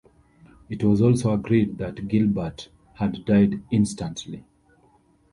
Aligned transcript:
It 0.67 0.83
was 0.83 0.99
also 0.99 1.31
agreed 1.31 1.77
that 1.77 2.07
Gilbert 2.07 2.69
had 2.95 3.23
died 3.23 3.61
instantly. 3.69 4.43